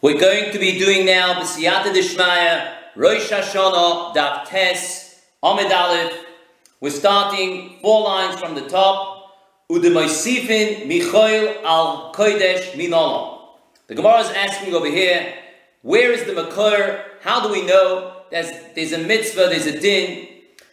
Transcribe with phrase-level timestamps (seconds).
[0.00, 6.12] We're going to be doing now the Siyata Dishmaya, Rosh Hashanah, Daf Tes, Amid Aleph.
[6.80, 9.32] We're starting four lines from the top.
[9.70, 13.40] Udemoisifin Michael al Kodesh Minolam.
[13.86, 15.34] The Gemara is asking over here,
[15.82, 17.04] where is the Makor?
[17.20, 20.28] How do we know there's, there's a mitzvah, there's a din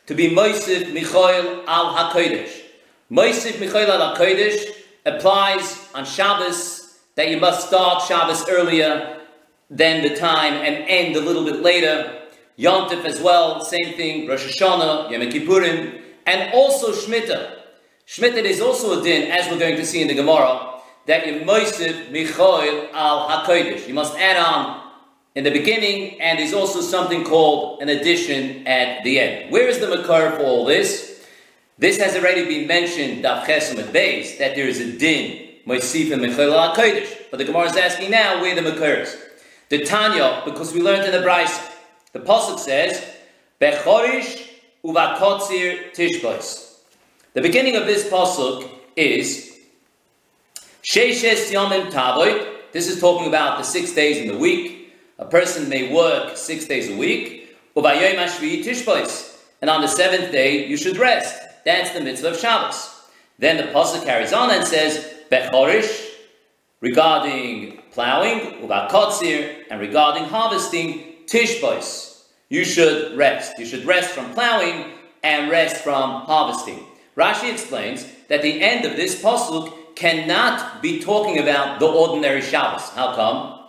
[0.08, 2.65] to be Moisif Michael al HaKodesh?
[3.12, 4.66] Moisif Michael al HaKodesh
[5.06, 9.22] applies on Shabbos that you must start Shabbos earlier
[9.70, 12.24] than the time and end a little bit later.
[12.56, 17.60] Yom Tov as well, same thing, Rosh Hashanah, Yom Kippurim, and also Shemitah.
[18.08, 21.42] Shemitah is also a din, as we're going to see in the Gemara, that you
[21.42, 23.88] moisiv michoil al hakodesh.
[23.88, 24.82] You must add on
[25.36, 29.52] in the beginning, and there's also something called an addition at the end.
[29.52, 31.15] Where is the makar for all this?
[31.78, 37.30] This has already been mentioned, Daf base, that there is a din, moisif and hakodesh.
[37.30, 39.18] But the Gemara is asking now where the makar is.
[39.68, 41.72] The Tanya, because we learned in the Brisa,
[42.14, 43.04] the Pasuk says,
[43.60, 44.48] Bechorish
[44.86, 46.78] uvakotzir tishbois.
[47.34, 49.60] The beginning of this Pasuk is
[50.82, 52.72] Sheishes yomim tavoid.
[52.72, 54.94] This is talking about the six days in the week.
[55.18, 57.58] A person may work six days a week.
[57.76, 59.36] Uvayom ashvi tishbois.
[59.62, 61.42] And on the seventh day, you should rest.
[61.66, 62.96] That's the mitzvah of Shabbos.
[63.40, 66.10] Then the Pasuk carries on and says, Bechorish,
[66.80, 72.24] regarding plowing, about kotzir, and regarding harvesting, tishbois.
[72.50, 73.58] You should rest.
[73.58, 74.92] You should rest from plowing
[75.24, 76.86] and rest from harvesting.
[77.18, 82.90] Rashi explains that the end of this pasuk cannot be talking about the ordinary Shabbos.
[82.90, 83.60] How come?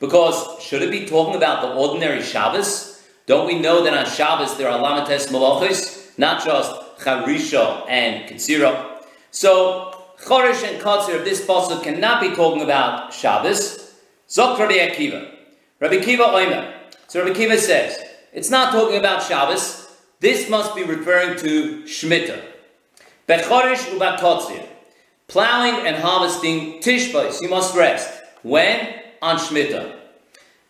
[0.00, 3.02] Because should it be talking about the ordinary Shabbos?
[3.26, 9.02] Don't we know that on Shabbos there are lamates malachis, not just charisha and katsira?
[9.30, 13.92] So Chorish and Katzir of this pasuk cannot be talking about Shabbos.
[14.28, 15.34] Zok Akiva.
[15.80, 16.72] Rabbi Akiva Oimer.
[17.08, 17.98] So Rabbi Akiva says,
[18.32, 19.88] it's not talking about Shabbos.
[20.20, 22.40] This must be referring to Shemitah.
[23.28, 24.64] Bechorish uba Katzir.
[25.26, 27.42] Plowing and harvesting tishbos.
[27.42, 28.22] You must rest.
[28.42, 29.00] When?
[29.22, 29.96] On Shemitah.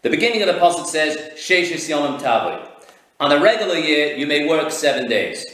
[0.00, 2.66] The beginning of the pasuk says, Sheshis Yomim Tavoi.
[3.20, 5.44] On a regular year, you may work seven days.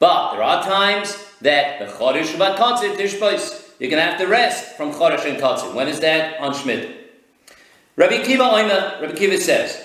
[0.00, 4.74] But there are times that the Chodesh Vakotzit Tishbois, you're going to have to rest
[4.76, 5.74] from Chodesh and Kotzit.
[5.74, 6.40] When is that?
[6.40, 6.96] On Shmit.
[7.96, 9.78] Rabbi Kiva Oima, Rabbi Kiva says,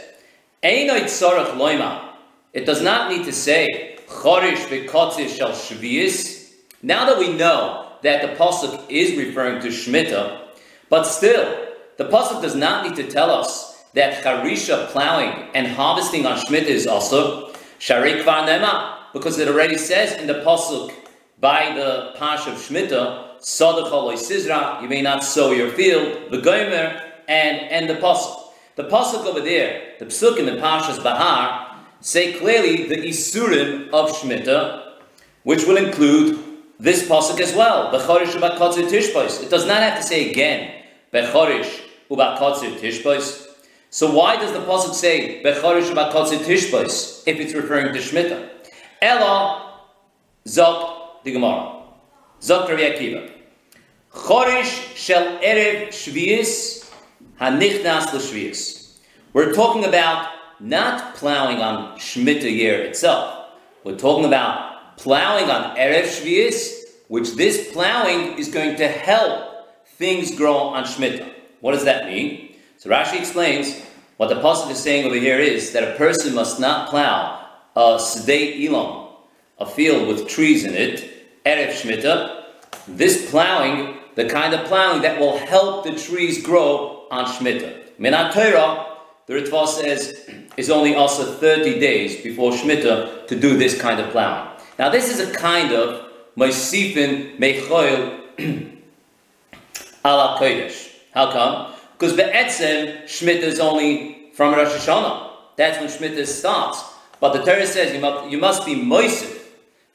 [0.63, 2.13] Einoit Tzorach Loima.
[2.53, 6.53] It does not need to say Chodesh Vakotzit Shal Shvius.
[6.81, 10.47] Now that we know that the Pasuk is referring to Shemitah,
[10.87, 11.67] but still,
[11.97, 16.63] the Pasuk does not need to tell us that Charisha plowing and harvesting on Shemitah
[16.63, 20.93] is also Sharik Nema, because it already says in the Pasuk
[21.39, 27.61] by the Pash of Sadachaloy Sizra, you may not sow your field, the Gomer, and,
[27.71, 28.51] and the Pasuk.
[28.75, 34.09] The Pasuk over there, the Psuk in the Pashas Bahar, say clearly the Isurim of
[34.09, 34.97] Shemitah,
[35.43, 36.37] which will include
[36.77, 37.95] this Pasuk as well.
[37.95, 40.83] It does not have to say again,
[42.81, 43.47] Tishbois.
[43.91, 45.93] So why does the Pasuk say Bechorish
[46.43, 48.54] Tishbois if it's referring to Shemitah?
[49.01, 49.81] Ella
[50.47, 51.83] Zok the Gemara.
[52.39, 53.31] Zok Rabbi Akiva.
[54.11, 56.89] Chorish shel erev shvius
[57.39, 58.97] hanichnas l'shvius.
[59.33, 60.29] We're talking about
[60.59, 63.49] not plowing on Shemitah year itself.
[63.83, 69.67] We're talking about plowing on erev shvius, which this plowing is going to help
[69.97, 71.29] things grow on Shemitah.
[71.59, 72.55] What does that mean?
[72.77, 73.81] So Rashi explains
[74.17, 77.44] what the pasuk is saying over here is that a person must not plow
[77.75, 79.09] a sedate elam,
[79.59, 82.43] a field with trees in it, Erev Shemitah,
[82.87, 87.81] this plowing, the kind of plowing that will help the trees grow on Shemitah.
[87.99, 88.85] Minat Torah,
[89.27, 94.11] the Ritva says, is only also 30 days before Shemitah to do this kind of
[94.11, 94.49] plowing.
[94.79, 98.21] Now, this is a kind of Moisifin Mechoil
[100.05, 100.91] ala Kodesh.
[101.13, 101.73] How come?
[101.93, 105.31] Because Be'etzem, Shemitah is only from Rosh Hashanah.
[105.55, 106.94] That's when Shemitah starts.
[107.19, 109.35] But the Torah says you must, you must be Moisif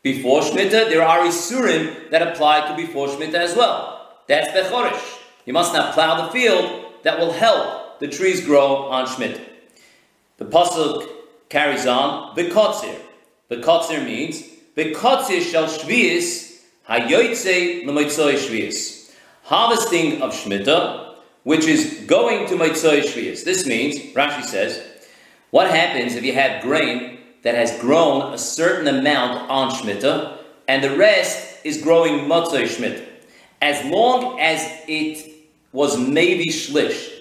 [0.02, 4.16] before Shemitah, there are Isurim that apply to before Shemitah as well.
[4.28, 5.18] That's Bechorish.
[5.44, 9.44] You must not plow the field that will help the trees grow on Shemitah.
[10.38, 11.06] The Pasuk
[11.50, 12.98] carries on, Bekotzir.
[13.50, 14.42] Bekotzir means,
[14.74, 19.12] Bekotzir shall Shvius, Hayoitze l'moitzoy Shvius.
[19.42, 23.44] Harvesting of Shemitah, which is going to Moitzoy Shvius.
[23.44, 24.82] This means, Rashi says,
[25.50, 30.38] what happens if you have grain that has grown a certain amount on Shemitah,
[30.68, 33.04] and the rest is growing Motzei Shemitah.
[33.62, 35.30] As long as it
[35.72, 37.20] was maybe shlish,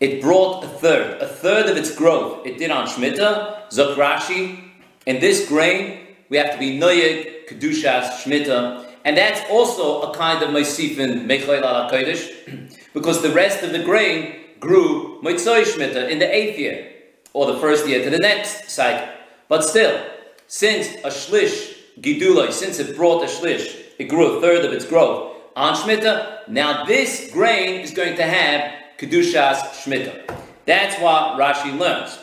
[0.00, 2.46] it brought a third, a third of its growth.
[2.46, 4.60] It did on Shemitah, Zokrashi.
[5.06, 8.86] In this grain, we have to be Noyeg, Kedushas, Shemitah.
[9.04, 13.82] And that's also a kind of Meisifin, Mechoil ala Kodesh, because the rest of the
[13.82, 16.93] grain grew Moitzoy Shemitah in the eighth year,
[17.34, 19.06] or the first year to the next cycle.
[19.48, 20.02] But still,
[20.46, 24.86] since a Shlish, Gidulai, since it brought a Shlish, it grew a third of its
[24.86, 30.36] growth on Shemitah, now this grain is going to have Kedushas Shemitah.
[30.66, 32.18] That's what Rashi learns.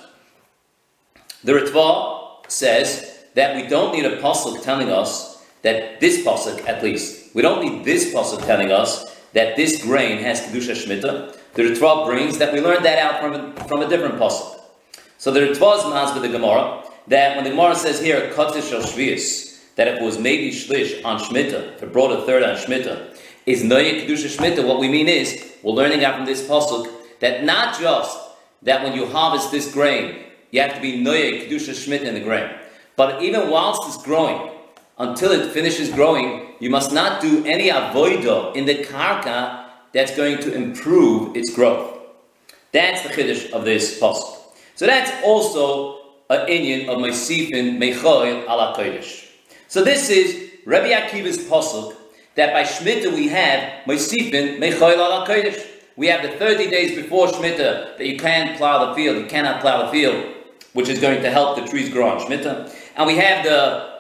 [1.43, 6.83] The Ritva says that we don't need a pasuk telling us that this pasuk, at
[6.83, 11.37] least, we don't need this pasuk telling us that this grain has Kedusha Shemitah.
[11.53, 14.60] The Ritva brings that we learned that out from a, from a different pasuk.
[15.21, 19.75] So the Ritva's mans with the Gemara that when the Gemara says here Kotish Shvius,
[19.75, 23.15] that it was maybe Shlish on Shemitah, if it brought a third on Shemitah,
[23.45, 24.67] is Noye Kedusha Shemitah.
[24.67, 28.17] What we mean is we're learning out from this pasuk that not just
[28.63, 32.21] that when you harvest this grain, you have to be Noye Kedusha Shemitah in the
[32.21, 32.49] grain,
[32.95, 34.49] but even whilst it's growing,
[34.97, 40.39] until it finishes growing, you must not do any avoido in the karka that's going
[40.39, 41.99] to improve its growth.
[42.71, 44.40] That's the chiddush of this pasuk.
[44.81, 45.99] So that's also
[46.31, 49.27] an inyan of Meisifin Mechoil ala Kodesh.
[49.67, 51.95] So this is Rabbi Akiva's pasuk
[52.33, 55.63] that by Shemitah we have Meisifin Mechoil ala Kodesh.
[55.97, 59.61] We have the 30 days before Shemitah that you can't plow the field, you cannot
[59.61, 60.33] plow the field,
[60.73, 62.75] which is going to help the trees grow on Shemitah.
[62.95, 63.90] And we have the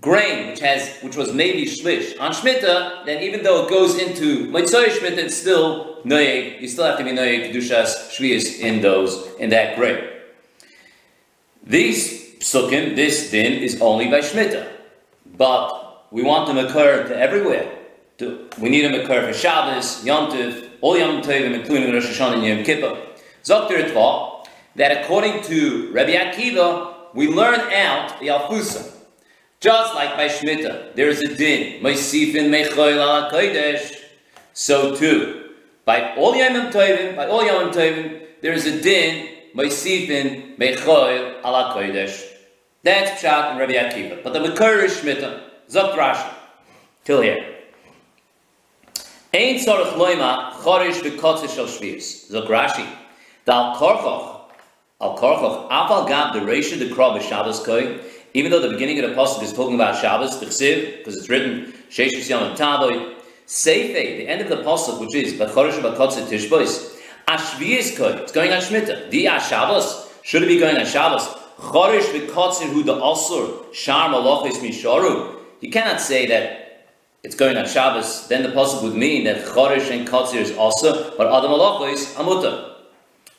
[0.00, 4.50] grain, which has, which was maybe shlish on Shemitah, then even though it goes into
[4.50, 6.60] Mitzvah Shemitah, it's still noyeg.
[6.60, 10.04] You still have to be noyeg kedushas shvius in those in that grain.
[11.62, 14.68] These psukim, this din is only by Shemitah,
[15.36, 17.72] but we want them occur to everywhere.
[18.18, 22.34] To, we need them occur for Shabbos, Yom Tov, all Yom Tovim, including Rosh Hashanah
[22.34, 22.96] and Yom Kippur.
[23.44, 23.92] Zokter
[24.76, 28.95] that according to Rabbi Akiva, we learn out the Alfusa.
[29.66, 33.96] Just like by Shemitah, there is a din, Meisifin Mechoil ala Kodesh.
[34.52, 35.54] So too,
[35.84, 39.26] by all Yom Tovim, by all Yom Tovim, there is a din,
[39.56, 42.24] Meisifin Mechoil ala Kodesh.
[42.84, 44.22] That's Pshat and Rabbi Akiva.
[44.22, 46.32] But the Makar is Shemitah, Zok Rashi.
[47.04, 47.44] Till here.
[49.34, 52.30] Ein tzorach loima chorish v'kotzeh shel shvius.
[52.30, 52.86] Zok Rashi.
[53.44, 54.42] Dal korchoch,
[55.00, 57.98] al korchoch, afal gab the reisha de krov Shabbos koi,
[58.36, 60.44] even though the beginning of the pasuk is talking about Shabbos, the
[60.98, 63.14] because it's written Sheishus Yom Tavoy,
[63.46, 68.52] Seife, the end of the pasuk, which is Bachorish Bakotzeh Tishbois, Ashviyis Koi, it's going
[68.52, 69.10] on Shemitah.
[69.10, 71.22] Di Shabbos, should it be going on Shabbos?
[71.56, 75.38] Chorish V'kotzir Hu the Asur, Shar Malachis Misharu.
[75.62, 76.92] You cannot say that
[77.22, 81.16] it's going on Shabbos, then the pasuk would mean that Chorish and Kotzir is also,
[81.16, 82.74] but Adam Malachis Amuta.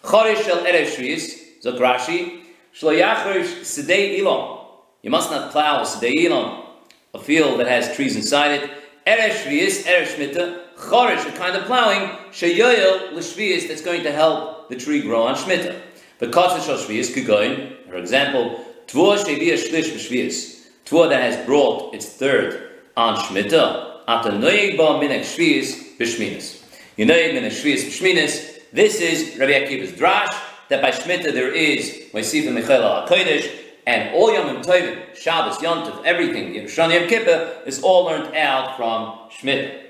[0.02, 2.42] Chorish Shel Erev Shviyis, Zokrashi,
[2.74, 4.57] Shlo Yachrish Sidei Ilom,
[5.02, 6.68] you must not plow a
[7.14, 8.72] a field that has trees inside it.
[9.06, 14.70] Eresh shvius, eresh shmita, chorish, a kind of plowing, sheyoyel l'shvius, that's going to help
[14.70, 15.80] the tree grow on shmita.
[16.20, 21.94] But kotzah shal shvius kugoin, for example, tvua shevia shlish b'shvius, tvua that has brought
[21.94, 26.64] its third on shmita, ata noyeg ba minek shvius b'shminis.
[26.98, 30.36] You noyeg minek shvius b'shminis, this is Rabbi Akiva's drash,
[30.70, 35.88] that by shmita there is, Moisif and Michael al-Kodesh, and all Yom Tovim, Shabbos, Yom
[35.88, 39.82] Tov, everything, Shana Yom Kippur, is all learned out from Shemitah.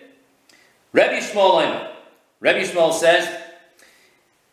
[0.94, 1.94] Rabbi Shmuel.
[2.39, 3.27] Rabbi Shmuel says,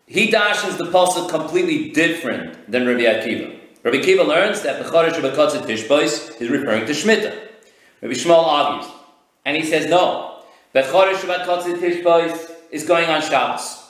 [0.07, 3.61] he dashes the pasuk completely different than Rabbi Akiva.
[3.83, 7.39] Rabbi Akiva learns that the Chodesh Rebbekotzet Tishbois is referring to Shemitah.
[8.01, 8.91] Rabbi Shmuel argues,
[9.45, 10.41] and he says, no,
[10.73, 13.83] the Chodesh Rebbekotzet Tishbois is going on Shabbos.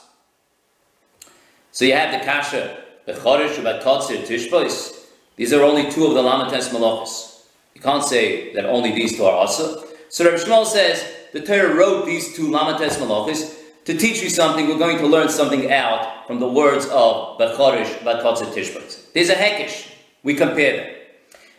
[1.71, 4.94] So you have the Kasha, the Chodesh Rebbekotzet Tishbois,
[5.37, 7.43] these are only two of the Lamates Malachos.
[7.75, 9.85] You can't say that only these two are also.
[10.09, 14.69] So Rabbi Shmuel says the Torah wrote these two Lamates Malachos to teach you something.
[14.69, 19.13] We're going to learn something out from the words of Bechorish Bakotzet Tishbot.
[19.13, 19.91] There's a Hekish.
[20.23, 20.95] We compare them.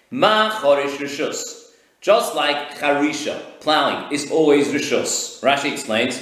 [0.10, 1.72] Ma Chorish Rishus.
[2.02, 5.42] Just like Charisha, plowing, is always Rishus.
[5.42, 6.22] Rashi explains,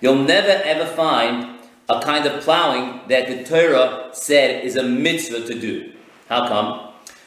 [0.00, 1.58] you'll never ever find
[1.88, 5.92] a kind of plowing that the Torah said is a mitzvah to do.
[6.28, 6.83] How come?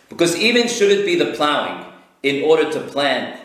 [0.09, 1.85] Because even should it be the plowing,
[2.23, 3.39] in order to plant,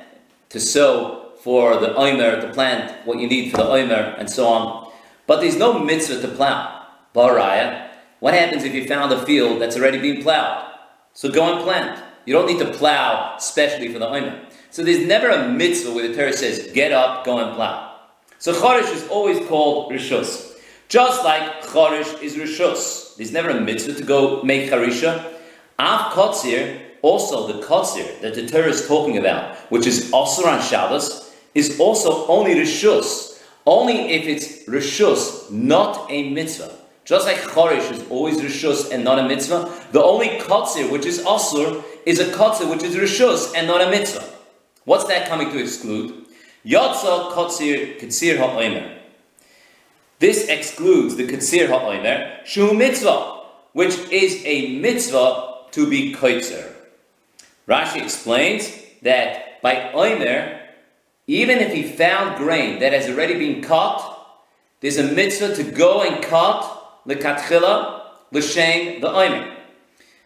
[0.51, 4.47] to sow for the oimer, to plant what you need for the oimer, and so
[4.47, 4.93] on,
[5.27, 6.87] but there's no mitzvah to plow.
[7.15, 7.89] Baraya,
[8.21, 10.71] what happens if you found a field that's already been plowed?
[11.13, 12.03] So go and plant.
[12.25, 14.45] You don't need to plow specially for the oimer.
[14.71, 17.99] So there's never a mitzvah where the Torah says, get up, go and plow.
[18.39, 20.57] So Chorish is always called Rishus.
[20.89, 23.17] Just like Chorish is Rishus.
[23.17, 25.33] There's never a mitzvah to go make Charisha.
[25.83, 30.63] Av Kotzir, also the Kotzir that the Torah is talking about, which is Osir on
[30.63, 33.43] Shabbos, is also only Rishus.
[33.67, 36.71] Only if it's Rishus, not a mitzvah.
[37.05, 41.19] Just like Chorish is always Rishus and not a mitzvah, the only Kotzir, which is
[41.25, 44.25] Osir, is a Kotzir, which is Rishus and not a mitzvah.
[44.85, 46.27] What's that coming to exclude?
[46.65, 48.99] Yotza Kotzir Ketzir HaOimer.
[50.21, 53.41] This excludes the Ketzir HaOimer, Shu Mitzvah,
[53.73, 56.73] which is a mitzvah to be Kotzir.
[57.69, 58.71] Rashi explains
[59.03, 60.61] that by Oimer,
[61.27, 64.01] even if he found grain that has already been cut,
[64.81, 68.03] there's a mitzvah to go and cut the katchila,
[68.33, 69.55] l'shem, the Oimer.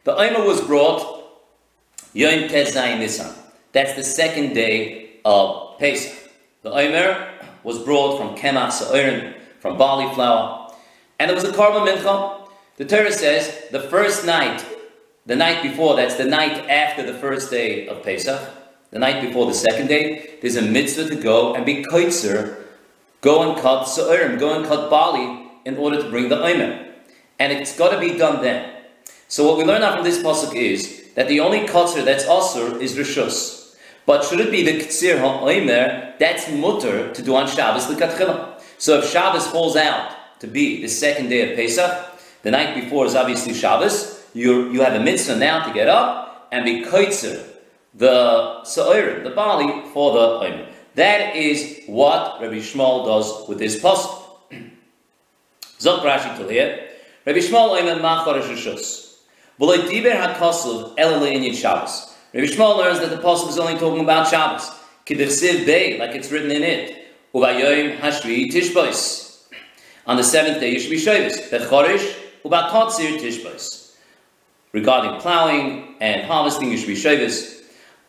[0.04, 1.00] The Oimer was brought
[2.12, 3.34] Yom Tezayin Nisan.
[3.72, 6.30] That's the second day of Pesach.
[6.62, 7.28] The Omer
[7.62, 10.72] was brought from Kemach Sa'orim, from barley flour,
[11.18, 12.48] and there was a Karban Mincha.
[12.76, 14.64] The Torah says the first night,
[15.26, 18.40] the night before, that's the night after the first day of Pesach,
[18.90, 22.62] the night before the second day, there's a mitzvah to go and be koitzer,
[23.21, 26.95] go and cut Sa'orim, go and cut barley in order to bring the Omer.
[27.38, 28.73] And it's got to be done then.
[29.28, 32.80] So what we learn out from this pasuk is that the only kotzer that's asur
[32.80, 33.75] is rishus.
[34.06, 38.62] But should it be the Ktsir HaOimer, that's mutter to do on Shabbos L'Katchila.
[38.78, 43.04] So if Shabbos falls out to be the second day of Pesach, the night before
[43.06, 47.42] is obviously Shabbos, you you have a mitzvah now to get up and be Koitzer,
[47.94, 50.68] the Sa'orim, the barley for the Omer.
[50.94, 54.08] That is what Rabbi Shmuel does with this post.
[55.80, 56.90] Zok Rashi to here.
[57.24, 59.16] Rabbi Shmuel Omer Machor Rishus.
[59.58, 62.14] V'loy diber ha-kosuv el Shabbos.
[62.34, 64.70] Rabbi Shmuel learns that the Apostle is only talking about Shabbos.
[65.06, 67.08] Kidivsiv Bey, like it's written in it.
[67.34, 69.48] Uvayoyim Hashvi Tishbois.
[70.06, 71.48] On the seventh day you should be Shavis.
[71.48, 73.85] Bechorish Ubakotzir Tishbois.
[74.73, 77.62] Regarding plowing and harvesting, you should be Shavis.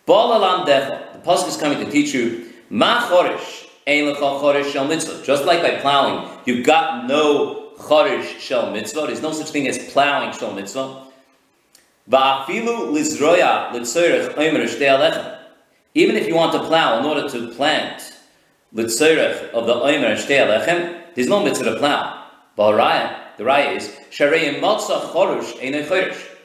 [0.06, 3.66] The Apostle is coming to teach you Ma Chorish.
[3.88, 9.08] Just like by plowing, you've got no chorish shel mitzvah.
[9.08, 11.06] There's no such thing as plowing shel mitzvah.
[15.94, 18.14] Even if you want to plow in order to plant
[18.76, 22.26] litzorech of the oimer shtei there's no mitzvah to plow.
[22.58, 22.72] But
[23.38, 26.37] the raya is sharei matzah chorush chorush.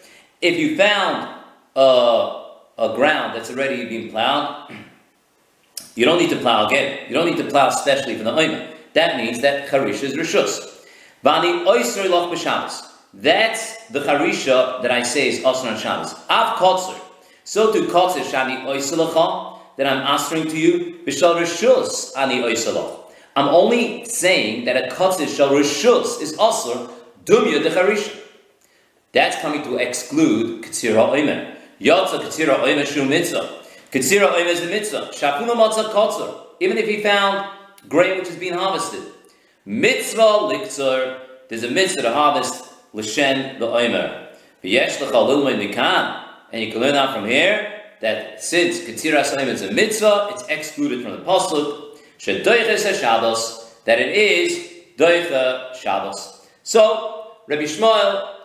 [0.43, 1.29] If you found
[1.77, 4.73] a, a ground that's already been plowed,
[5.95, 7.07] you don't need to plow again.
[7.09, 8.75] You don't need to plow especially for the oimer.
[8.95, 10.85] That means that charish is rishus.
[11.25, 12.89] Vani loch b'shabbos.
[13.15, 16.15] That's the charisha that I say is Asr on Shabbos.
[16.29, 16.99] Av kotzer.
[17.45, 20.99] So to kotzer shani oiselacha that I'm answering to you.
[21.07, 22.99] B'shal rishus ani oiselach.
[23.37, 26.91] I'm only saying that a kotzer shal rishus is Asr
[27.25, 28.22] dumya de charisha.
[29.13, 31.57] That's coming to exclude Ketzira Oimer.
[31.81, 33.63] Yotza Ketzira Oimer Shu Mitzvah.
[33.91, 35.11] Ketzira Oimer is the Mitzvah.
[35.13, 36.47] Shapuna Matzah Kotzer.
[36.61, 37.47] Even if he found
[37.89, 39.03] grain which has been harvested.
[39.67, 41.21] Mitzvah Liktzor.
[41.49, 42.65] There's a mitzvah to harvest
[42.95, 44.29] l'shen the oimer.
[44.65, 46.25] V'yesh l'chal mikan.
[46.51, 50.45] And you can learn out from here that since Ketziras Haim is a mitzvah, it's
[50.49, 51.99] excluded from the pasuk.
[52.19, 56.49] Shedoiches Shabbos that it is doicha Shabbos.
[56.63, 58.42] So Rabbi Shmuel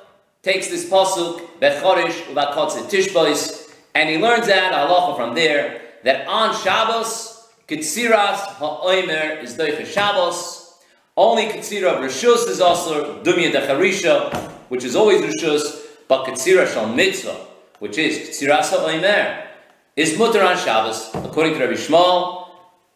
[0.48, 6.56] takes this pasuk bechorish uvakotzet tishbois, and he learns that halacha from there that on
[6.64, 7.38] Shabbos
[7.68, 10.74] Ketziras ha'omer is doicha Shabbos.
[11.18, 14.34] Only Ketzira of Rishus is also Dumya Decharisha,
[14.70, 17.36] which is always Rishus, but Ketzira Shal Mitzvah,
[17.80, 19.44] which is Ketzira ha'omer,
[19.98, 21.10] is Mutter on Shabbos.
[21.16, 22.48] According to Rabbi Shmuel,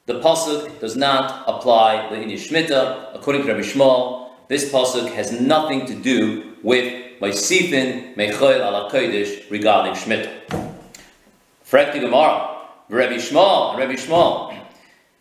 [0.06, 3.14] the Pasuk does not apply the Shmita.
[3.14, 9.50] According to Rabbi Shmuel, this Pasuk has nothing to do with Sifin Mechoil ala Kodesh
[9.50, 10.32] regarding Shmita.
[11.66, 12.58] Frekti Gemara,
[12.90, 14.58] Rabbi Shmuel, Rabbi Shmuel,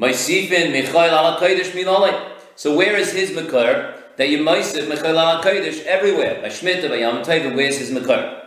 [0.00, 2.30] Sifin Mechoil ala Kodesh Minolei.
[2.60, 7.22] So where is his makar that you moisiv mechalal kodesh everywhere by Shemitah by Yom
[7.22, 7.56] Tovim?
[7.56, 8.42] Where's his makar?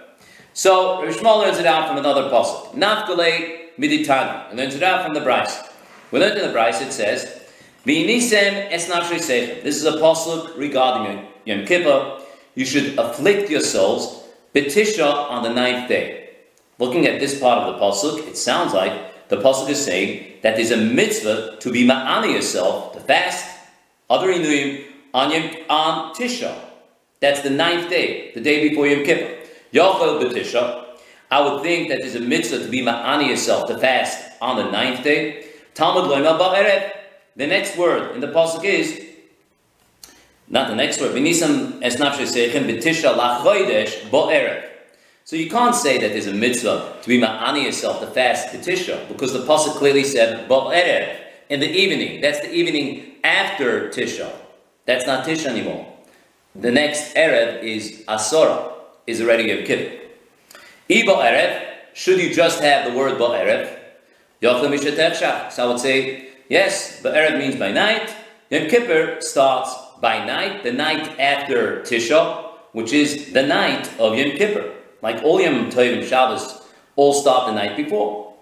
[0.54, 2.76] So Rav Shmuel learns it out from another pasuk.
[2.76, 4.52] Nafgalei miditani.
[4.52, 5.68] He learns it out from the Brisa.
[6.12, 7.42] We learned in the Brisa it says,
[7.88, 12.23] "V'nisem es This is a pasuk regarding Yom Kippur.
[12.56, 16.30] You should afflict yourselves betisha on the ninth day.
[16.80, 20.56] Looking at this part of the pasuk, it sounds like the pasuk is saying that
[20.56, 23.50] there's a mitzvah to be ma'ani yourself, to fast
[24.10, 26.56] other Inuyim on, Yom, on Tisha.
[27.20, 29.44] That's the ninth day, the day before Yom Kippur.
[29.74, 30.86] Yochel b'Tisha.
[31.32, 34.70] I would think that there's a mitzvah to be ma'ani yourself to fast on the
[34.70, 35.48] ninth day.
[35.74, 36.92] Talmud loyma ba'erev.
[37.36, 39.02] the next word in the pasuk is
[40.48, 41.16] not the next word.
[41.16, 44.70] V'nisam esnafshe seichem b'tisha lachodesh bo'erev.
[45.26, 49.08] So you can't say that there's a mitzvah to be ma'ani yourself to fast Tisha
[49.08, 51.18] because the pasuk clearly said bo'erev
[51.50, 52.20] in the evening.
[52.20, 54.30] That's the evening after Tisha.
[54.86, 55.88] That's not Tisha anymore.
[56.56, 58.74] The next erev is asora,
[59.08, 59.98] is already Yom Kippur.
[60.90, 63.80] I bo'erev, should you just have the word bo bo'erev?
[64.42, 68.14] So I would say, yes, bo'erev means by night.
[68.50, 69.74] Yom Kippur starts
[70.04, 74.70] by night, the night after Tisha, which is the night of Yom Kippur.
[75.02, 76.62] Like all Yom Tov and Shabbos
[76.98, 78.34] all start the night before.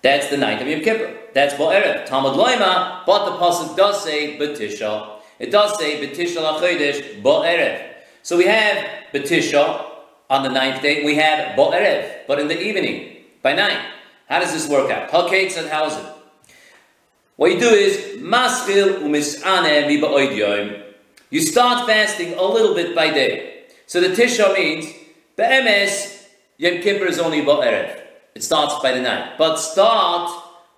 [0.00, 1.12] That's the night of Yom Kippur.
[1.34, 2.06] That's Bo'erev.
[2.06, 5.18] Talmud Loima, but the Pasuk does say B'tisha.
[5.40, 7.94] It does say B'tisha l'chodesh Bo'erev.
[8.22, 9.86] So we have B'tisha
[10.30, 13.80] on the ninth day, we have Bo'erev, but in the evening, by night.
[14.28, 15.10] How does this work out?
[15.10, 15.26] How
[15.86, 16.06] is it?
[17.34, 20.87] What you do is, Maschil u'mis'ane mi
[21.30, 23.64] You start fasting a little bit by day.
[23.86, 24.86] So the Tisha means
[25.36, 28.02] Be'emes, Yom Kippur is only about Ba'erev.
[28.34, 29.36] It starts by the night.
[29.36, 30.30] But start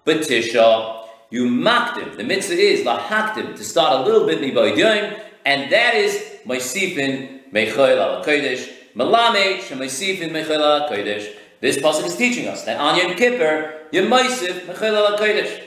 [0.05, 2.17] B'tisha, you makdim.
[2.17, 5.15] The mitzvah is lahakdim, to start a little bit Yom,
[5.45, 11.33] and that is Moisifin Mechoil al Kodesh, Malame Shemoisifin Mechoil Kodesh.
[11.61, 15.63] This pasuk is teaching us that on Yom Kippur, Yom Moisif Mechoil Kodesh.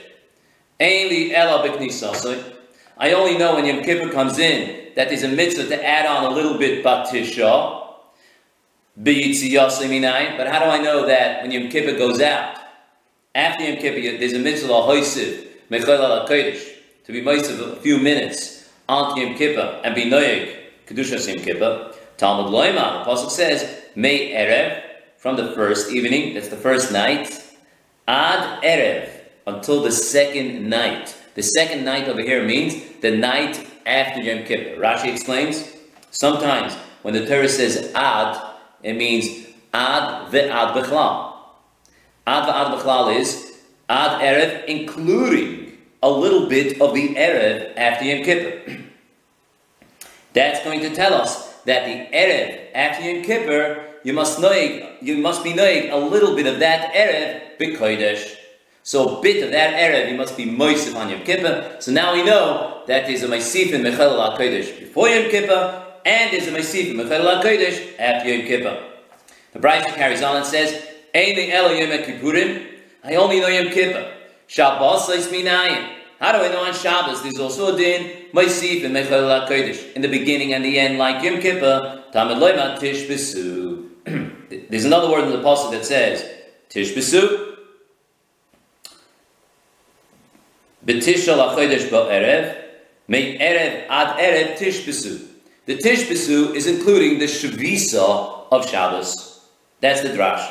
[0.78, 2.53] Ainli Ela B'knisasoi.
[2.96, 6.32] I only know when Yom Kippur comes in that there's a mitzvah to add on
[6.32, 7.82] a little bit Batisha,
[8.96, 12.58] but how do I know that when Yom Kippur goes out,
[13.34, 16.68] after Yom Kippur, there's a mitzvah hoisiv, mechel kodesh,
[17.04, 21.92] to be of a few minutes on Yom Kippur and be noyeg kedushas Yom Kippur.
[22.16, 24.80] Talmud Loima, the pasuk says, May erev
[25.16, 27.42] from the first evening, that's the first night,
[28.06, 29.10] ad erev
[29.48, 31.16] until the second night.
[31.34, 34.80] The second night over here means the night after Yom Kippur.
[34.80, 35.68] Rashi explains,
[36.10, 38.40] sometimes when the Torah says ad,
[38.82, 41.34] it means ad ve'ad bechlal.
[42.26, 48.24] Ad ve'ad bechlal is ad erev, including a little bit of the erev after Yom
[48.24, 48.76] Kippur.
[50.34, 55.16] That's going to tell us that the erev after Yom Kippur, you must noig, you
[55.18, 58.36] must be noig a little bit of that erev b'kodesh.
[58.86, 61.78] So bit of that erev you must be moisif on Yom Kippur.
[61.80, 66.30] So now we know that there's a moisif in Mechel al before Yom Kippur, and
[66.30, 68.78] there's a Masif Mechel Kodesh after Yom Kippur.
[69.54, 72.66] The Brisa carries on and says, Ein Elo Yom Kippurim,
[73.02, 74.12] I only know Yom Kippur.
[74.48, 75.94] Shabbos is minayin.
[76.20, 77.22] How do I know on Shabbos?
[77.22, 81.24] There's also a din, Masif and Mechel Kodesh, in the beginning and the end, like
[81.24, 83.06] Yom Kippur, Tamid Loima Tish.
[84.68, 86.22] There's another word in the Apostle that says,
[86.68, 87.53] Tish Besu.
[90.84, 92.62] B'tish al HaChodesh Ba'erev,
[93.08, 95.28] May Erev ad Erev Tish Besu.
[95.66, 99.40] The Tishbisu is including the Shavisa of Shabbos.
[99.80, 100.46] That's the drash.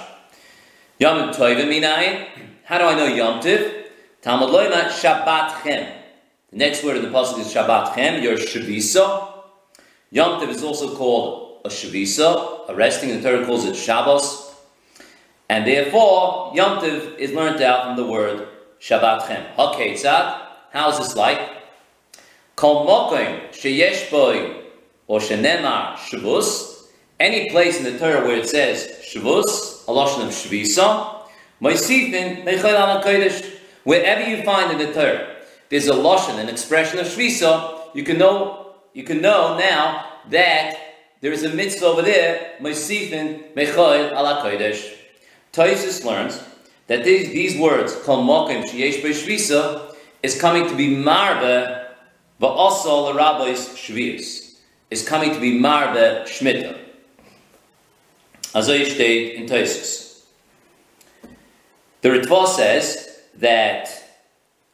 [0.97, 2.27] Yom minayin.
[2.63, 3.91] How do I know Yom Tiv?
[4.23, 5.93] Talmud loyma Shabbat Chem.
[6.49, 9.33] The next word in the pasuk is Shabbat Chem, your Shavisa.
[10.09, 12.69] Yom Tiv is also called a Shavisa.
[12.69, 14.51] A resting the Torah calls it Shabbos.
[15.47, 18.47] And therefore, Yom Tiv is learned out from the word
[18.83, 19.45] Shabbat Chem.
[19.57, 20.41] HaKetzad.
[20.73, 21.39] How is this like?
[22.57, 24.61] Kol mokim sheyesh boi
[25.07, 30.33] or Shenemar Shavuos, any place in the Torah where it says Shavuos, a lashon of
[30.33, 31.21] Shavisa,
[31.61, 33.49] Moisifin Mechel Al Kodesh.
[33.85, 35.37] Wherever you find in the Torah,
[35.69, 40.75] there's a lashon, an expression of Shavisa, you can know, you can know now that
[41.21, 44.93] there is a mitzvah over there, Moisifin Mechel Al Kodesh.
[45.53, 46.43] Toisus learns
[46.87, 51.83] that these, these words, Kol Mokim Sheyesh Shvisa, is coming to be Marba
[52.41, 54.55] Va'asal Rabbis Shvius
[54.89, 56.77] is coming to be Marbe Shmita.
[58.53, 60.23] Azoy steht in Toisus.
[62.01, 63.89] The Ritva says that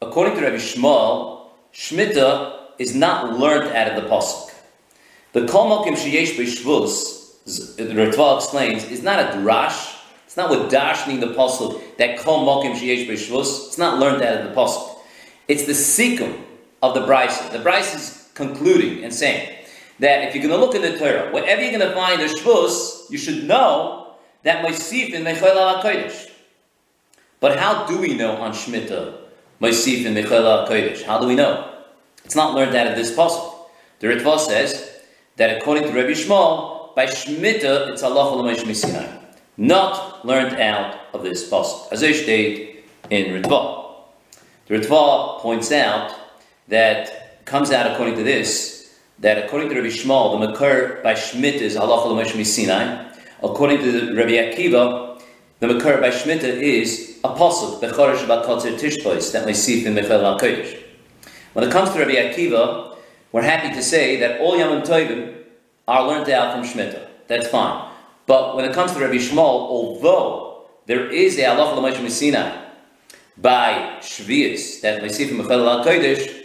[0.02, 4.52] according to Rabbi Shmuel, Shmita is not learned out of the Pasuk.
[5.32, 9.89] The Kol Mokim Sheyesh B'Shvus, the Ritva explains, is not a drash.
[10.30, 13.66] It's not with dashning the Pasuk that Kol Mokim Sheyesh B'Shvus.
[13.66, 14.98] It's not learned out of the Pasuk.
[15.48, 16.40] It's the sikum
[16.84, 17.50] of the Brisa.
[17.50, 19.56] The Brisa is concluding and saying,
[19.98, 22.28] that if you're going to look in the Torah, whatever you're going to find a
[22.28, 24.14] Shvus, you should know
[24.44, 25.82] that Moisif in Mechel al.
[27.40, 29.18] But how do we know on Shemitah
[29.60, 31.04] Moisif in Mechel al?
[31.06, 31.74] How do we know?
[32.24, 33.52] It's not learned out of this pasuk.
[33.98, 35.00] The Ritva says
[35.34, 39.19] that according to Rabbi Shmuel, by Shemitah it's Allah Sinai,
[39.60, 41.92] not learned out of this pasuk.
[41.92, 43.94] As I stated in Ritva.
[44.66, 46.14] The Ritva points out
[46.68, 51.60] that comes out according to this, that according to Rabbi Shmuel, the Makar by Shmita
[51.60, 53.12] is halacha l'moshe Sinai.
[53.42, 55.20] According to the Rabbi Akiva,
[55.58, 60.38] the Makar by Shmita is a pasuk bechorish bakotzer tishbois that may see in Mechel
[60.38, 60.82] HaKodesh.
[61.52, 62.96] When it comes to Rabbi Akiva,
[63.32, 65.34] we're happy to say that all Yom Tovim
[65.86, 67.08] are learned out from Shmita.
[67.26, 67.89] That's fine.
[68.30, 69.38] But when it comes to Rabbi Shmuel,
[69.74, 72.64] although there is a halacha l'moshe Sinai
[73.36, 76.44] by Shvius that from Mechel HaKodesh,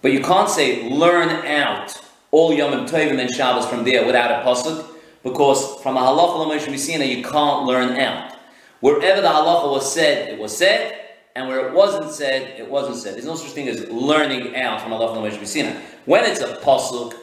[0.00, 2.00] but you can't say learn out
[2.30, 4.86] all Yom Tovim and Shabbos from there without a pasuk,
[5.24, 8.36] because from a halacha l'moshe Messina you can't learn out.
[8.78, 11.00] Wherever the halacha was said, it was said,
[11.34, 13.14] and where it wasn't said, it wasn't said.
[13.14, 14.98] There's no such thing as learning out from a
[15.40, 15.82] Messina.
[16.04, 17.20] When it's a pasuk,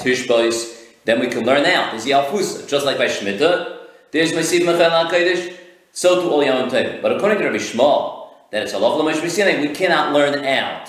[0.00, 1.90] tishbois, then we can learn out.
[1.90, 3.78] There's Yalfusa, just like by Shemitah.
[4.12, 5.56] There's Mesiv Mechel HaKodesh,
[5.92, 7.02] so to all Yom Tovim.
[7.02, 10.88] But according to Rabbi Shmuel, that it's l'moshe Messina, we cannot learn out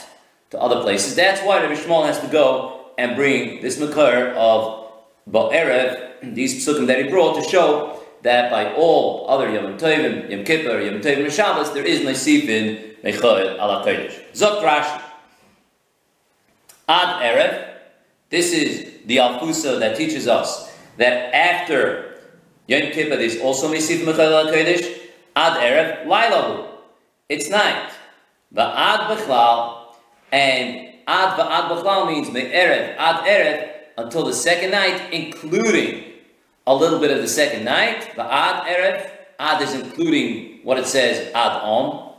[0.52, 1.16] to other places.
[1.16, 4.92] That's why Rabbi Shmuel has to go and bring this makar of
[5.30, 10.44] Ba'erev, these psukim that he brought to show that by all other Yom Tovim, Yom
[10.44, 14.20] Kippur, Yom Tovim, and Shabbos, there is Nesifin Mechayel ala Kodesh.
[14.34, 15.02] Rashi.
[16.88, 17.70] Ad Erev,
[18.30, 22.20] this is the Alfusa that teaches us that after
[22.68, 25.00] Yom Kippur, there's also Nesifin Mechayel ala Kodesh.
[25.36, 26.68] Ad Erev, Lailahu.
[27.28, 27.92] It's night.
[28.56, 29.84] Ad Bechlal,
[30.32, 36.04] and ad va'ad b'chlal means me'erev, ad erev, until the second night, including
[36.66, 38.02] a little bit of the second night.
[38.16, 42.14] Va'ad erev, ad is including what it says ad om.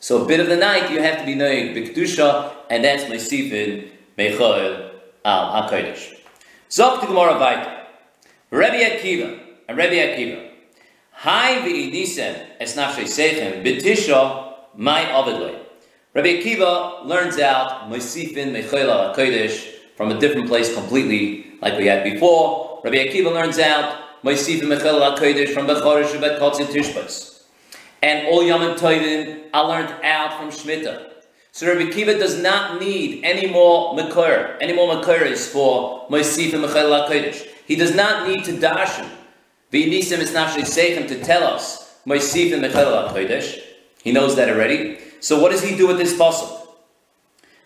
[0.00, 3.90] So a bit of the night you have to be knowing b'kedusha, and that's me'sifin
[4.18, 4.90] me'choel
[5.24, 6.12] al ha'kodesh.
[6.68, 7.84] Zok to Gemara Vaita.
[8.50, 10.50] Rabbi Akiva, and Rabbi Akiva,
[11.10, 15.58] Hai v'idisem es nafshe sechem b'tisha my avidloi.
[16.12, 22.04] Rabbi Akiva learns out Mosifin Mechela HaKodesh from a different place completely, like we had
[22.04, 22.80] before.
[22.84, 27.42] Rabbi Akiva learns out Mosifin Mechela HaKodesh from Bechorish Shabbat Kotzin Tishbas.
[28.02, 31.13] And all Yom Tovim are learned out from Shemitah.
[31.54, 37.08] So Rabbi Akiva does not need any more Mekor, any more Mekoris for Mosifin Mechela
[37.08, 37.46] HaKodesh.
[37.64, 39.08] He does not need to darshan.
[39.72, 43.62] V'yinisim is nafshei seichem to tell us Mosifin Mechela HaKodesh.
[44.02, 44.98] He knows that already.
[45.20, 46.66] So what does he do with this pasuk?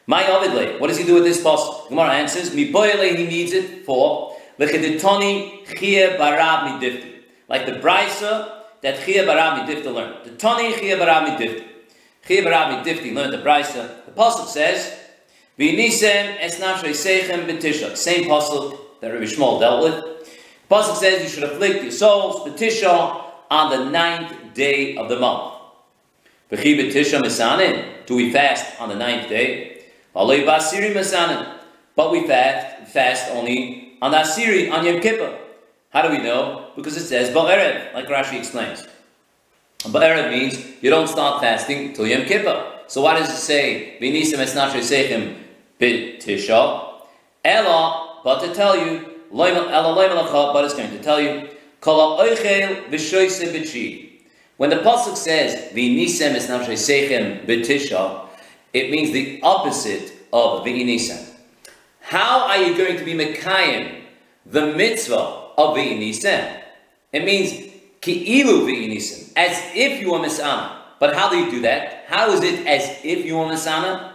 [0.06, 1.88] My Ovidle, what does he do with this pasuk?
[1.88, 7.22] Gemara answers, Mi he needs it for lecheditoni chia barab midifti.
[7.48, 10.26] Like the brisa that chia barab midifti learned.
[10.26, 11.67] The toni chia barab midifti.
[12.28, 14.04] Chia barab midifti learned the brisa.
[14.04, 14.94] The pasuk says,
[15.58, 17.96] V'nisem es seichem b'tisha.
[17.96, 19.94] Same pasuk that Rabbi Shmuel dealt with.
[20.68, 25.18] The pasuk says you should afflict your souls b'tisha on the ninth day of the
[25.18, 25.54] month.
[26.50, 26.56] Do
[28.16, 29.82] we fast on the ninth day?
[30.12, 30.44] But we
[32.26, 35.38] fast, fast only on Asiri, on Yom Kippur.
[35.90, 36.70] How do we know?
[36.76, 38.86] Because it says Ba'erev, like Rashi explains.
[39.84, 42.80] Ba'erev means you don't start fasting till Yom Kippur.
[42.88, 45.36] So why does it say V'nisem esnashe sechem
[45.80, 46.94] b'tisha?
[47.44, 51.48] Ella, but to tell you, Ella but it's going to tell you,
[51.80, 54.22] Kol ha'oichel v'shoyse b'chi.
[54.56, 58.26] When the pasuk says v'nisem es nafshay sechem b'tisha,
[58.72, 61.24] it means the opposite of v'inisem.
[62.00, 64.00] How are you going to be mekayim
[64.44, 66.62] the mitzvah of v'inisem?
[67.12, 67.67] It means
[68.00, 68.66] ki'ilu
[69.36, 70.76] as if you are misana.
[70.98, 72.04] But how do you do that?
[72.08, 74.12] How is it as if you are misana?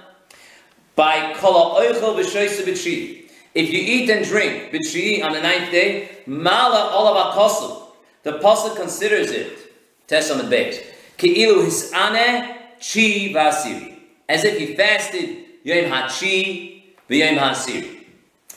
[0.96, 3.30] By kol oichel v'shoyse b'tshi.
[3.56, 7.94] If you eat and drink b'tshi on the ninth day, mala olav
[8.24, 9.60] The pasuk considers it
[10.08, 10.80] Test on the base.
[11.18, 14.00] Ki'ilu hisane chi vasiri.
[14.28, 18.04] As if he fasted yom hachi v'yom hasiri.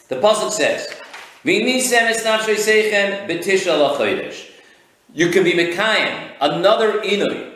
[0.08, 0.88] The pasuk says,
[1.44, 4.55] "V'nisem es nafshay seichem b'tisha lachodesh."
[5.16, 7.54] You can be mekayim another inui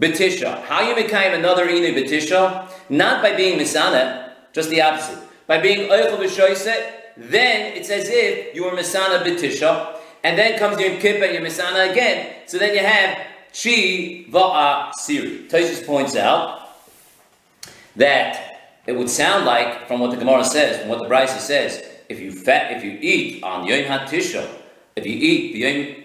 [0.00, 0.62] betisha.
[0.62, 2.66] How you mekayim another inui betisha?
[2.88, 5.18] Not by being misana, just the opposite.
[5.46, 10.80] By being oichel b'shoyse, then it's as if you were misana betisha, and then comes
[10.80, 12.34] Yom Kippur Yom Misana again.
[12.46, 13.18] So then you have
[13.52, 15.46] Chi Va'a Siri.
[15.48, 16.70] Tosis points out
[17.94, 21.84] that it would sound like, from what the Gemara says, from what the Brisa says,
[22.08, 24.48] if you fat, if you eat on Yom HaTisha,
[24.96, 26.04] if you eat the Yom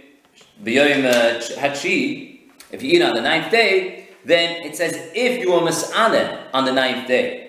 [0.62, 2.40] Hachi,
[2.72, 6.66] if you eat on the ninth day, then it says if you were Masana on
[6.66, 7.44] the ninth day.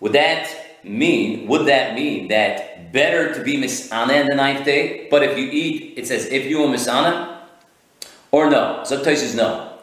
[0.00, 0.48] Would that
[0.84, 5.36] mean, would that mean that better to be misana in the ninth day, but if
[5.36, 7.40] you eat, it says if you are misana?
[8.30, 8.82] Or no?
[8.84, 9.78] So says no.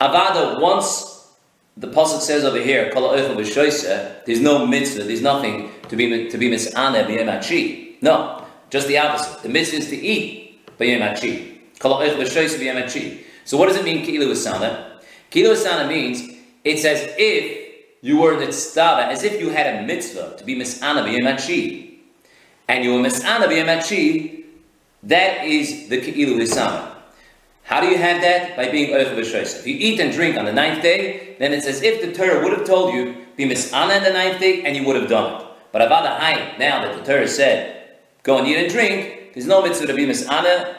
[0.00, 1.32] Avada, once
[1.76, 7.06] the pasuk says over here, there's no mitzvah, there's nothing to be to be misana
[7.06, 8.00] b'yemachi.
[8.00, 9.42] No, just the opposite.
[9.42, 11.57] The mitzvah is to eat b'yemachi.
[11.80, 15.00] So what does it mean kilu asana?
[15.30, 16.22] Kilu asana means
[16.64, 17.68] it's as if
[18.00, 21.98] you were nitztava, as if you had a mitzvah to be misana b'yemachi,
[22.68, 24.44] and you were misana b'yemachi.
[25.04, 26.94] That is the kilu asana.
[27.62, 28.56] How do you have that?
[28.56, 29.58] By being oich b'shois.
[29.60, 32.42] If you eat and drink on the ninth day, then it's as if the Torah
[32.42, 35.40] would have told you, be misana on the ninth day, and you would have done
[35.40, 35.46] it.
[35.70, 39.62] But avada hai, now that the Torah said, go and eat and drink, there's no
[39.62, 40.77] mitzvah to be misana,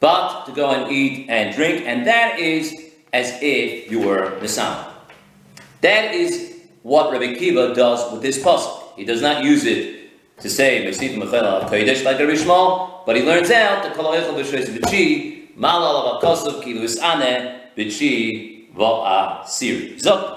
[0.00, 2.74] but to go and eat and drink, and that is
[3.12, 4.86] as if you were misana.
[5.80, 8.96] That is what Rabbi Kiva does with this pasuk.
[8.96, 10.00] He does not use it
[10.40, 13.90] to say like a Rishmal, but he learns out the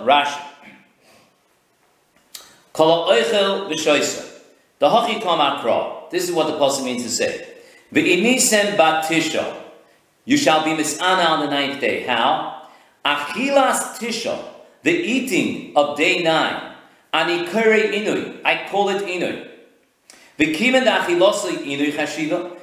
[0.03, 0.41] Rashi.
[4.79, 6.07] The.
[6.11, 7.52] This is what the Pasuk means to say.
[7.93, 9.55] V'inisem Bat Tisha.
[10.25, 12.03] You shall be misana on the ninth day.
[12.03, 12.67] How?
[13.05, 14.43] Achilas Tisha.
[14.81, 16.73] The eating of day nine.
[17.13, 18.41] Anikure Inui.
[18.43, 19.49] I call it Inui.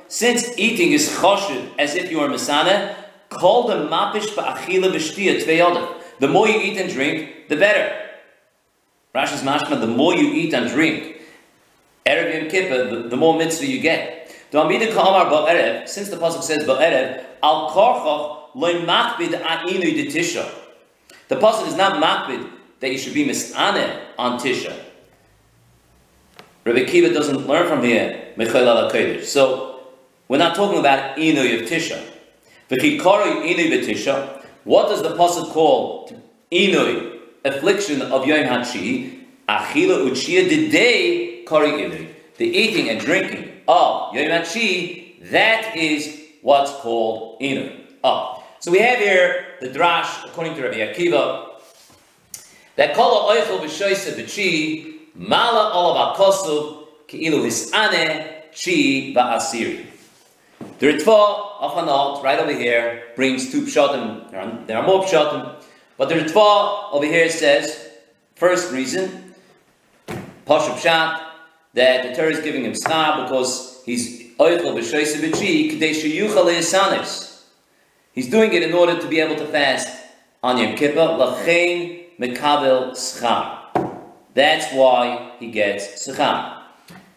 [0.08, 2.96] Since eating is choshev as if you are mesana,
[3.28, 5.94] call the mapish ba'achila b'shtia tveyodah.
[6.18, 7.96] The more you eat and drink, the better.
[9.14, 11.20] Rashi's mashma, the more you eat and drink,
[12.04, 14.19] Erev Yom Kippur, the, the more mitzvah you get.
[14.50, 20.48] Since the pasuk says ba'erev, al korchoch loy a'inu de tisha.
[21.28, 24.74] The pasuk is not makbid that you should be misane on tisha.
[26.64, 29.24] Rabbi Kiva doesn't learn from here, Kodesh.
[29.24, 29.80] So,
[30.28, 32.02] we're not talking about Inu of Tisha.
[32.68, 34.44] V'kikori Inu Tisha.
[34.64, 36.10] What does the Pasuk call
[36.52, 39.24] Inu, affliction of Yom HaTshi?
[39.48, 42.08] Achila Uchia Didei Kori Inu.
[42.36, 47.80] The eating and drinking of HaTshi, that is what's called Inu.
[48.02, 48.42] Oh.
[48.60, 51.48] So we have here the drash, according to Rabbi Akiva,
[52.76, 59.86] that Kol Oichel B'Shoyse B'Chi Mala olav akosuv keilu hisane chi ba'asiri.
[60.78, 64.30] The Ritva of Hanot, right over here, brings two pshatim.
[64.30, 65.56] There are, there are more pshatim.
[65.96, 67.88] But the Ritva over here says,
[68.34, 69.34] first reason,
[70.46, 71.29] Pashup Shat,
[71.74, 77.26] that the Torah is giving him schar because he's oichel b'shoyse b'chi k'dei sheyuchal
[78.12, 79.88] He's doing it in order to be able to fast
[80.42, 83.60] on Yom Kippur, lachein mekabel schar.
[84.34, 86.62] That's why he gets Secham.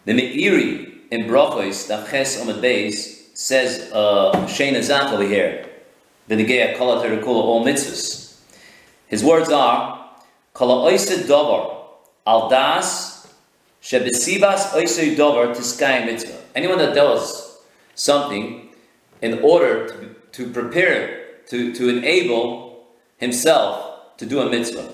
[0.04, 5.68] The Meiri in Brachos, the Ches Omid Beis, says uh, Shena Zach over here,
[6.28, 8.40] V'negea kala terikula all mitzvahs.
[9.08, 10.10] His words are,
[10.54, 11.86] Kala oisid dovar,
[12.26, 13.13] al das,
[13.84, 16.40] shebesibas oisid dovar tiskay mitzvah.
[16.54, 17.58] Anyone that does
[17.94, 18.70] something
[19.20, 22.86] in order to, to prepare, to, to enable
[23.18, 24.90] himself to do a mitzvah.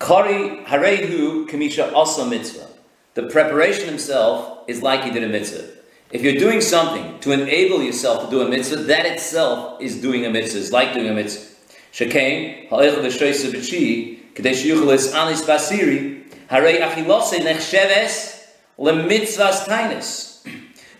[0.00, 2.68] Kari harehu kamisha asa mitzvah.
[3.14, 5.68] The preparation himself is like he did a mitzvah.
[6.10, 10.24] If you're doing something to enable yourself to do a mitzvah, that itself is doing
[10.24, 10.58] a mitzvah.
[10.58, 11.54] It's like doing a mitzvah.
[11.92, 18.44] V'shoysa b'chi sheyuchel anis basiri harei achilose nechsheves
[18.78, 20.46] lemitzvahs tainus.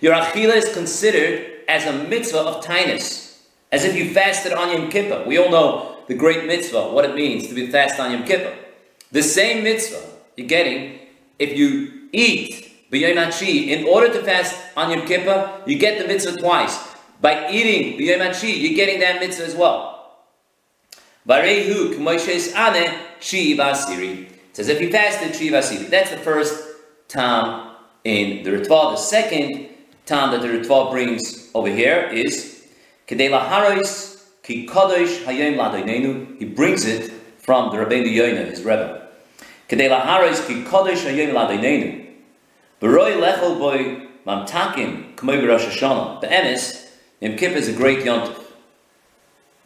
[0.00, 3.38] Your achila is considered as a mitzvah of tainus,
[3.72, 5.24] as if you fasted on Yom Kippur.
[5.26, 8.54] We all know the great mitzvah, what it means to be fast on Yom Kippur.
[9.12, 10.02] The same mitzvah
[10.36, 10.98] you're getting
[11.38, 16.38] if you eat b'yom in order to fast on Yom Kippur, you get the mitzvah
[16.38, 16.78] twice.
[17.20, 19.93] By eating b'yom you're getting that mitzvah as well.
[21.26, 24.30] Varehu k'moishes ane chi vasiri.
[24.30, 25.88] It says if you fasted chi vasiri.
[25.88, 26.62] That's the first
[27.08, 28.92] time in the Ritva.
[28.92, 29.68] The second
[30.04, 32.66] time that the Ritva brings over here is
[33.08, 36.38] kedei laharos ki kadosh hayom ladonenu.
[36.38, 39.08] He brings it from the Rabbeinu Yonah, his Rebbe.
[39.68, 42.06] Kedei laharis ki kodesh hayom ladeinenu.
[42.82, 46.20] V'roi lechol boy mamtakim k'moi b'Rosh Hashanah.
[46.20, 46.86] The emes,
[47.20, 48.43] Yom Kippur is a great yontif.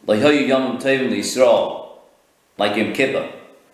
[0.07, 1.89] Lehoyu yomim tovim Yisrael,
[2.57, 3.31] like Yom Kippur.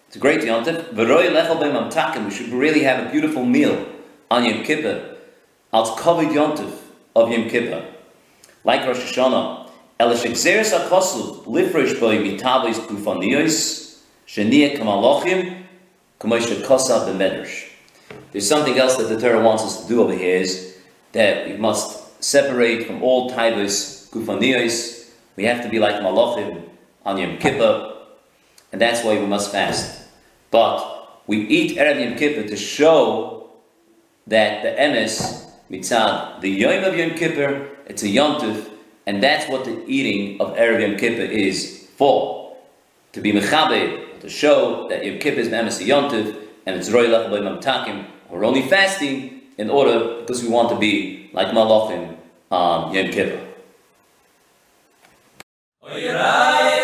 [0.08, 2.26] It's a great boy mamtakim.
[2.26, 3.86] We should really have a beautiful meal
[4.32, 5.18] on Yom Kippur.
[5.74, 6.72] Als kovid yontif
[7.16, 7.86] of Yom Kippur.
[8.64, 9.70] Like Rosh Hashanah.
[10.00, 14.02] Elish exeris akosul lifresh boy mitabis kufaniyos.
[14.28, 15.64] Shenia kamalochim.
[18.32, 20.78] There's something else that the Torah wants us to do over here is
[21.12, 24.95] that we must separate from all taivos gufaniyos.
[25.36, 26.70] We have to be like malachim
[27.06, 27.94] on Yom Kippur,
[28.72, 30.08] and that's why we must fast.
[30.52, 33.50] But we eat Erev Yom Kippur to show
[34.28, 38.70] that the emes mitzad, the Yom of Yom Kippur, it's a yontif,
[39.06, 42.56] and that's what the eating of Erev Yom Kippur is for.
[43.14, 47.30] To be mechabe, to show that Yom Kippur is the emes yontif, and it's roilach
[47.30, 48.06] b'imam takim.
[48.30, 52.18] We're only fasting in order because we want to be like malachim
[52.52, 53.45] on Yom Kippur.
[56.26, 56.75] La